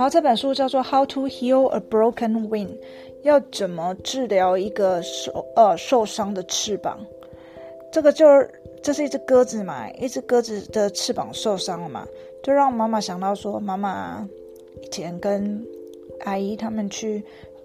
[0.00, 0.10] 然后。
[0.10, 2.68] 这本书叫做《How to Heal a Broken Wing》，
[3.22, 6.98] 要怎么治疗一个受呃受伤的翅膀？
[7.92, 8.50] 这个就是
[8.82, 12.06] 这是一只鸽子嘛，一只鸽子的翅膀受伤了嘛，
[12.42, 14.26] 就让妈妈想到说，妈妈
[14.82, 15.62] 以前跟
[16.24, 17.22] 阿姨他们去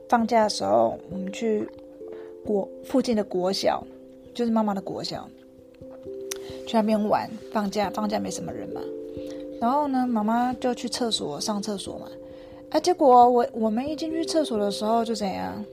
[0.10, 1.66] 放假的时候，我们去
[2.46, 3.82] 国附近的国小，
[4.34, 5.26] 就是妈妈的国小，
[6.68, 7.32] 去那边玩。
[7.54, 8.82] 放假放假没什么人嘛，
[9.62, 12.08] 然后呢，妈妈就去厕所上厕所嘛，
[12.76, 15.64] 啊，结果我我们一进去厕所的时候就怎样？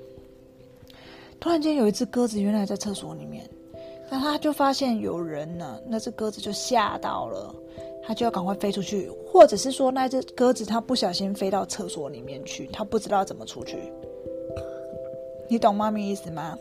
[1.40, 3.44] 突然间有一只鸽子原来在厕所里面，
[4.08, 7.52] 那他就发现有人呢，那只鸽子就吓到了，
[8.06, 13.76] 他就要赶快飞出去，或者是说那只鸽子它不小心飞到厕所里面去，它不知道怎么出去，
[15.48, 16.56] 你懂妈咪意思吗？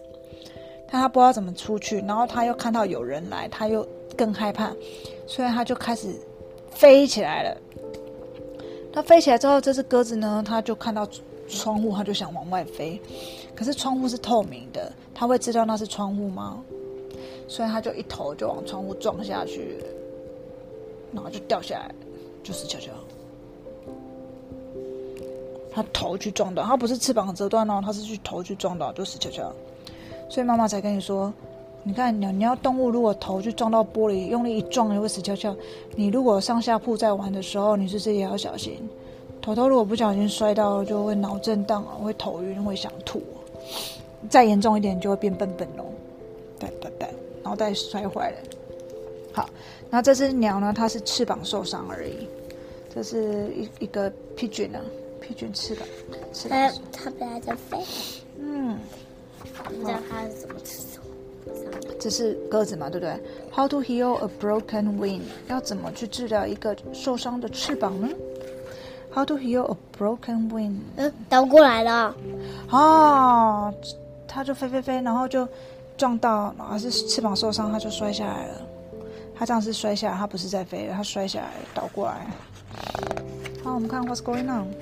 [0.92, 4.74] 但他不知道怎么出去，然后他又看到有人来，他又更害怕，
[5.28, 6.08] 所以他就开始
[6.72, 7.56] 飞起来了。
[8.94, 11.08] 它飞起来之后，这只鸽子呢，它就看到
[11.48, 13.02] 窗户，它就想往外飞，
[13.56, 16.62] 可是窗户是透明的，它会知道那是窗户吗？
[17.48, 19.78] 所以它就一头就往窗户撞下去，
[21.14, 21.94] 然后就掉下来，
[22.44, 22.92] 就死翘翘。
[25.74, 29.52] 它头去撞到，它不是翅膀折断哦，它是去头去撞到，就死翘翘。
[30.30, 31.34] 所以妈妈才跟你说，
[31.84, 35.56] 你看鸟鸟动物如果头去撞到玻璃，用力一撞就会死翘翘。
[35.96, 38.78] 你如果上下铺在玩的时候，你是不是也要小心？
[39.42, 43.22] 头头如果不小心摔到，就会脑震荡啊，会头晕，会想吐。
[44.30, 45.92] 再严重一点就会变笨笨龙，
[46.60, 47.10] 对对对，
[47.42, 48.38] 脑袋摔坏了。
[49.34, 49.50] 好，
[49.90, 50.72] 那这只鸟呢？
[50.76, 52.28] 它是翅膀受伤而已。
[52.94, 54.82] 这是一一个 pigeon 啊
[55.20, 55.88] ，pigeon 翅膀，
[56.32, 57.80] 翅膀它它本来在飞，
[58.38, 58.78] 嗯，
[59.64, 61.01] 不知道它是怎么吃。
[62.02, 63.14] 这是鸽子嘛，对不对
[63.54, 65.22] ？How to heal a broken wing？
[65.48, 68.10] 要怎么去治疗一个受伤的翅膀呢
[69.14, 70.78] ？How to heal a broken wing？
[70.96, 72.16] 嗯，倒过来了。
[72.72, 73.72] 哦，
[74.28, 75.48] 它就飞飞飞，然后就
[75.96, 78.62] 撞到，然后是翅膀受伤，它就摔下来了。
[79.36, 82.26] 它这样是摔下来，它不是在飞了，它摔下来倒过来。
[83.64, 84.74] 好，我们看 What's going on?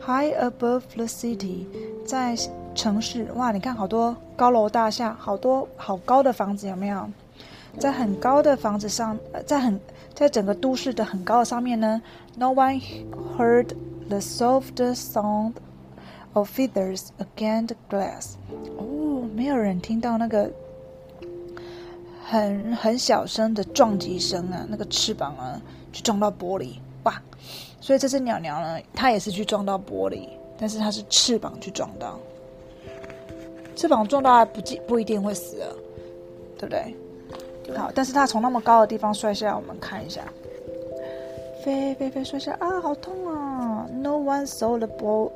[0.00, 1.66] High above the city，
[2.06, 2.34] 在
[2.78, 7.10] 城市哇，你看好多高楼大厦，好多好高的房子，有没有？
[7.76, 9.78] 在很高的房子上，呃在很
[10.14, 12.00] 在整个都市的很高的上面呢
[12.36, 12.80] ，No one
[13.36, 13.74] heard
[14.08, 15.54] the soft sound
[16.34, 18.34] of feathers against glass。
[18.78, 20.48] 哦，没有人听到那个
[22.24, 25.60] 很很小声的撞击声啊，那个翅膀啊
[25.92, 27.20] 去撞到玻璃，哇！
[27.80, 32.16] 所以这只鸟鸟呢，它也是去撞到玻璃，但是它是翅膀去撞到。
[33.78, 35.70] 翅膀撞到还不记不一定会死啊，
[36.58, 37.76] 对不对？
[37.76, 40.22] 好，但是它从那么高的地方摔下来，我们看一下，
[41.62, 45.30] 飞飞飞摔下来啊，好痛啊！No one saw the ball,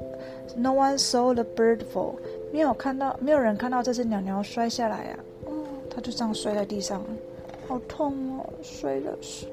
[0.56, 2.14] no one saw the bird fall。
[2.52, 5.52] 没有看到，没有人看到这只鸟鸟摔下来啊，哦，
[5.88, 7.06] 它就这样摔在地上了，
[7.68, 9.46] 好痛哦，摔的是。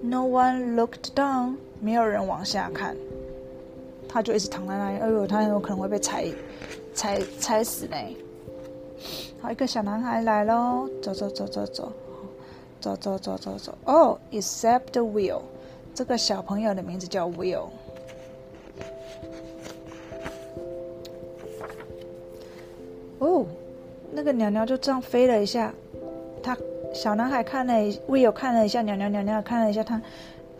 [0.00, 2.96] No one looked down，没有人往下看，
[4.12, 4.98] 他就一直躺在那里。
[4.98, 6.26] 哎呦，它有可能会被踩
[6.92, 7.96] 踩踩死呢。
[9.40, 11.92] 好，一个小男孩来喽，走走走走走，
[12.80, 13.78] 走走走走走。
[13.86, 15.40] 哦，except the Will，
[15.94, 17.68] 这个小朋友的名字叫 Will。
[23.18, 23.46] 哦，
[24.12, 25.72] 那个鸟鸟就这样飞了一下，
[26.42, 26.56] 他
[26.92, 27.72] 小男孩看了
[28.08, 30.00] ，Will 看了一下鸟鸟，鸟鸟看了一下他，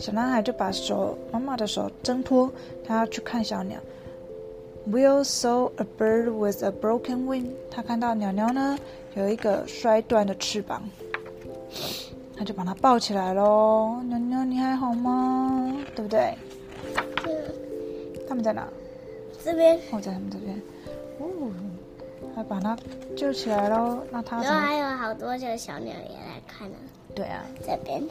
[0.03, 2.51] 小男孩就把手妈妈的手挣脱，
[2.85, 3.79] 他要去看小鸟。
[4.91, 7.51] Will saw a bird with a broken wing。
[7.71, 8.77] 他看到鸟鸟呢
[9.15, 10.83] 有一个摔断的翅膀，
[12.37, 14.03] 他就把它抱起来喽。
[14.09, 15.73] 鸟鸟你还好吗？
[15.95, 16.35] 对不对？
[18.29, 18.69] 他们在哪？
[19.45, 20.61] 这边，哦，在他们这边。
[21.21, 21.27] 哦，
[22.35, 22.77] 还把它
[23.17, 23.99] 救起来喽。
[24.11, 24.43] 那它？
[24.43, 26.77] 然后还有好多只小鸟也来看呢。
[27.15, 28.03] 对啊，这边，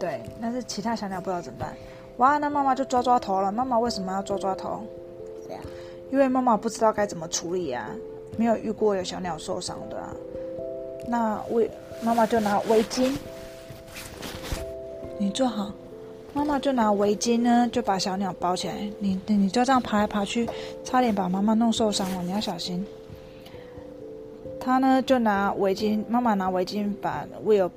[0.00, 1.74] 对，但是其他小鸟不知道怎么办。
[2.16, 3.52] 哇，那妈妈就抓抓头了。
[3.52, 4.82] 妈妈为什么要抓抓头？
[5.46, 5.60] 对啊，
[6.10, 7.90] 因为妈妈不知道该怎么处理啊，
[8.38, 10.14] 没有遇过有小鸟受伤的啊。
[11.06, 11.70] 那围
[12.02, 13.16] 妈妈就拿围巾，
[15.18, 15.70] 你坐好，
[16.32, 18.74] 妈妈就拿围巾呢，就把小鸟包起来。
[18.98, 20.48] 你你你就这样爬来爬去，
[20.84, 22.86] 差点把妈妈弄受伤了，你要小心。
[24.60, 27.70] 他呢就拿围巾，妈妈拿围巾把 Will，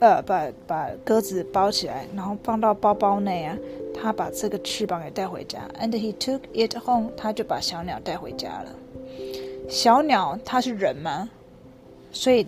[0.00, 3.56] 呃，把把鸽子包起来，然后放到包包内啊。
[3.94, 7.10] 他把这个翅膀给带回家，and he took it home。
[7.16, 8.74] 他就把小鸟带回家了。
[9.68, 11.28] 小鸟它是人吗？
[12.10, 12.46] 所以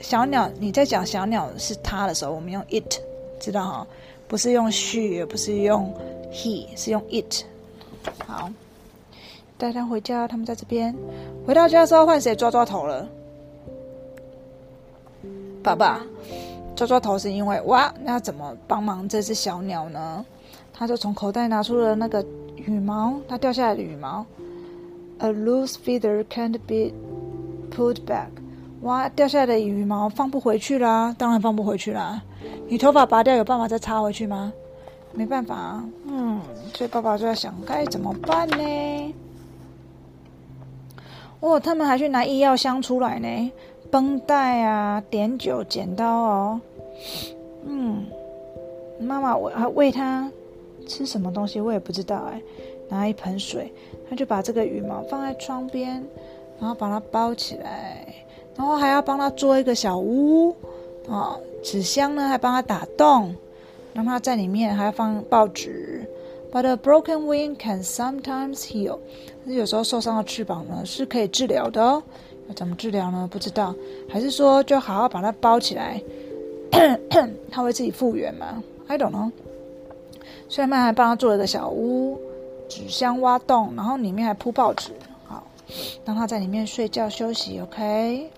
[0.00, 3.00] 小鸟你在讲小鸟是它的时候，我们用 it，
[3.40, 3.86] 知道哈
[4.28, 5.92] 不是用 she，也不是用
[6.32, 7.44] he，是用 it。
[8.24, 8.48] 好，
[9.58, 10.94] 带他回家，他们在这边。
[11.46, 13.08] 回到家之后，换谁抓抓头了？
[15.62, 16.00] 爸爸
[16.76, 20.24] 抓抓头是因为哇，那怎么帮忙这只小鸟呢？
[20.72, 22.24] 他就从口袋拿出了那个
[22.56, 24.24] 羽毛，它掉下来的羽毛。
[25.18, 26.92] A loose feather can't be
[27.74, 28.28] pulled back。
[28.82, 32.22] 哇，掉下来的羽毛放不回去啦，当然放不回去啦。
[32.68, 34.52] 你头发拔掉有办法再插回去吗？
[35.12, 35.84] 没办法啊。
[36.06, 36.40] 嗯，
[36.74, 39.14] 所以爸爸就在想该怎么办呢？
[41.40, 43.52] 哦，他们还去拿医药箱出来呢，
[43.90, 46.60] 绷带啊，碘酒、剪刀哦。
[47.64, 48.04] 嗯，
[48.98, 50.30] 妈妈我还喂他
[50.86, 52.40] 吃什么东西，我也不知道哎。
[52.88, 53.72] 拿一盆水，
[54.08, 56.02] 他就把这个羽毛放在窗边，
[56.60, 58.06] 然后把它包起来，
[58.54, 60.54] 然后还要帮他做一个小屋
[61.08, 61.36] 啊。
[61.64, 63.34] 纸箱呢，还帮他打洞，
[63.92, 66.08] 让他在里面，还要放报纸。
[66.56, 68.98] But a broken wing can sometimes heal。
[69.44, 72.02] 有时候受伤的翅膀呢是可以治疗的哦。
[72.48, 73.28] 要怎么治疗呢？
[73.30, 73.74] 不知道，
[74.08, 76.02] 还是说就好好把它包起来，
[77.52, 79.30] 它会自己复原吗？I don't know。
[80.48, 82.18] 所以妈还帮他做了个小屋，
[82.70, 84.92] 纸箱挖洞，然后里面还铺报纸，
[85.26, 85.46] 好，
[86.06, 87.60] 让他在里面睡觉休息。
[87.60, 88.30] OK。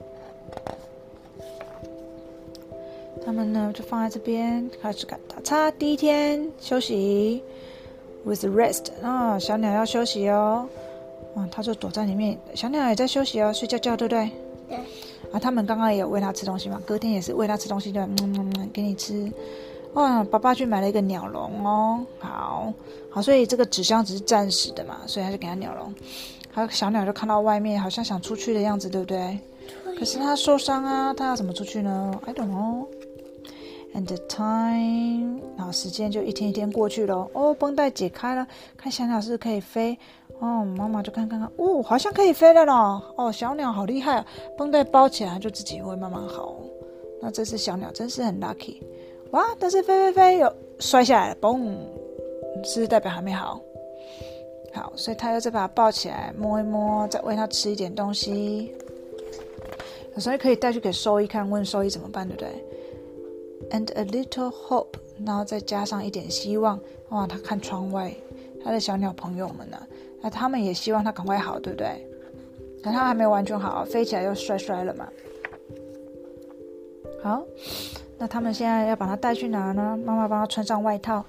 [3.24, 5.70] 他们呢就放在这边开始打打叉。
[5.70, 7.44] 第一天休息
[8.24, 10.68] ，with rest 啊，小鸟要休息哦。
[11.34, 14.30] 啊，它就躲在里面，小鸟也在休息哦，睡觉觉，对不对？
[14.68, 14.78] 对。
[15.30, 19.30] 啊，他们刚刚也有喂它吃东西嘛，隔天也是喂它吃东西，就嗯嗯嗯给你吃。
[19.94, 22.72] 哇，爸爸去买了一个鸟笼哦，好
[23.10, 25.94] 好，所以这个纸箱只是暂时的嘛，所以他就给它鸟笼。
[26.50, 29.38] 还有小鸟就看到外面好像想出去的样子，对不对？
[29.98, 32.86] 可是它受伤啊，它要怎么出去呢？I don't know。
[33.94, 37.28] And time，然后时间就一天一天过去了。
[37.32, 38.46] 哦，绷带解开了，
[38.76, 39.98] 看小鸟是不是可以飞。
[40.40, 43.02] 哦，妈妈就看看看，哦，好像可以飞了咯。
[43.16, 44.26] 哦，小鸟好厉害啊，
[44.56, 46.54] 绷带包起来就自己会慢慢好。
[47.20, 48.80] 那这只小鸟真是很 lucky。
[49.32, 51.64] 哇，但是飞飞飞又摔下来了，嘣，
[52.62, 53.60] 是不是代表还没好？
[54.72, 58.72] 好，所以他又再把它抱起来摸一摸，再喂它吃一点东西。
[60.14, 62.64] 有时候可以带去给兽医看，问兽医怎么办，对不对
[63.70, 64.94] ？And a little hope，
[65.24, 66.80] 然后再加上一点希望。
[67.10, 68.14] 哇，他看窗外，
[68.62, 69.78] 他的小鸟朋友们呢？
[70.20, 72.06] 那他们也希望他赶快好，对不对？
[72.82, 75.08] 可他还没有完全好，飞起来又摔摔了嘛。
[77.22, 77.42] 好，
[78.18, 79.98] 那他们现在要把它带去哪呢？
[80.04, 81.24] 妈妈帮他穿上外套，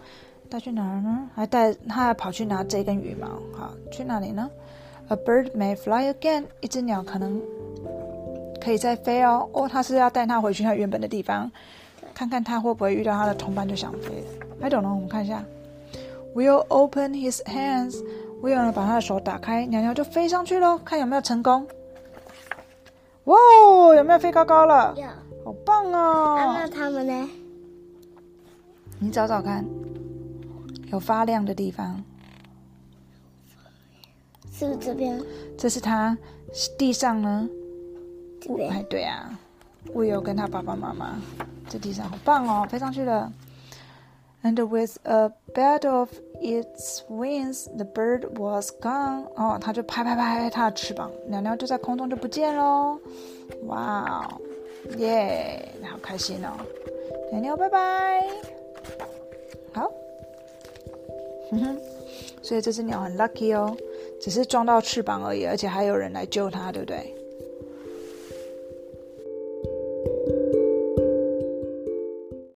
[0.50, 1.30] 带去哪儿呢？
[1.34, 3.28] 还带他还跑去拿这根羽毛。
[3.58, 4.50] 好，去哪里呢
[5.08, 7.42] ？A bird may fly again，一只鸟可能
[8.62, 9.50] 可以再飞哦。
[9.54, 11.52] 哦，他是要带他回去他原本的地方。
[12.20, 14.22] 看看他会不会遇到他的同伴就想飞。
[14.60, 15.42] I don't know，我们看一下。
[16.36, 18.04] Will open his hands。
[18.42, 21.66] Will 呢把他的手打开，鸟鸟就飞上去喽，看有没有成功。
[23.24, 23.38] 哇，
[23.96, 24.94] 有没有飞高高了？
[24.98, 25.08] 有，
[25.46, 26.58] 好棒哦！
[26.58, 27.30] 那他们呢？
[29.00, 29.66] 你找找看，
[30.92, 32.04] 有发亮的地方。
[34.52, 35.24] 是不是这边？
[35.58, 36.18] 这是它
[36.78, 37.48] 地上呢？
[38.42, 38.70] 这边。
[38.70, 39.40] 哎，对啊。
[39.94, 41.20] Will 跟他爸爸妈妈。
[41.70, 43.32] 这地上好棒哦，飞上去了。
[44.42, 46.10] And with a bed of
[46.42, 49.26] its wings, the bird was gone.
[49.36, 52.98] 哦，它就拍拍拍它的翅膀，鸟鸟就在空中就不见喽。
[53.68, 54.42] 哇哦，
[54.98, 56.52] 耶，好开心哦！
[57.32, 58.26] 鸟鸟拜拜。
[59.74, 59.92] 好，
[61.52, 61.78] 哼哼，
[62.42, 63.76] 所以这只鸟很 lucky 哦，
[64.22, 67.14] 只是撞到翅膀而已，而且还有人来救它，对不对？